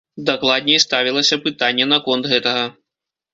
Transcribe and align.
Дакладней, 0.27 0.79
ставілася 0.85 1.39
пытанне 1.45 1.85
наконт 1.93 2.23
гэтага. 2.33 2.65